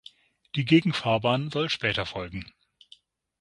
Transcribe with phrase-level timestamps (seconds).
[0.55, 2.51] Die Gegenfahrbahn soll später folgen.